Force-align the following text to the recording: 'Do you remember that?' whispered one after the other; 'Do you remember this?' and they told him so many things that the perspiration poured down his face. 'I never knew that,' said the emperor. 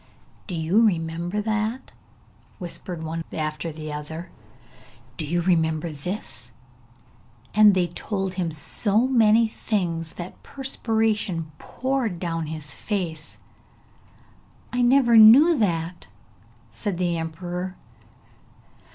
'Do 0.47 0.55
you 0.55 0.81
remember 0.81 1.39
that?' 1.39 1.91
whispered 2.57 3.03
one 3.03 3.23
after 3.31 3.71
the 3.71 3.93
other; 3.93 4.31
'Do 5.15 5.23
you 5.23 5.41
remember 5.41 5.91
this?' 5.91 6.51
and 7.53 7.75
they 7.75 7.85
told 7.85 8.33
him 8.33 8.49
so 8.51 9.05
many 9.05 9.47
things 9.47 10.13
that 10.15 10.33
the 10.33 10.39
perspiration 10.39 11.51
poured 11.59 12.19
down 12.19 12.47
his 12.47 12.73
face. 12.73 13.37
'I 14.73 14.81
never 14.81 15.17
knew 15.17 15.55
that,' 15.55 16.07
said 16.71 16.97
the 16.97 17.15
emperor. 17.15 17.77